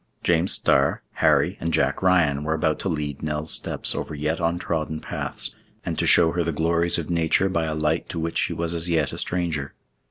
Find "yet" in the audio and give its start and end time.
4.15-4.39, 8.89-9.13